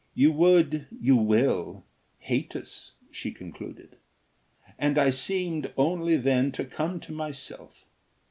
"You 0.15 0.31
would 0.31 0.87
you 0.99 1.15
will 1.15 1.85
hate 2.21 2.55
us," 2.55 2.93
she 3.11 3.29
concluded. 3.29 3.97
And 4.79 4.97
I 4.97 5.11
seemed 5.11 5.71
only 5.77 6.17
then 6.17 6.51
to 6.53 6.65
come 6.65 6.99
to 7.01 7.11
myself. 7.11 7.85